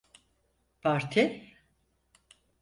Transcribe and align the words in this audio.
Parti? 0.83 1.23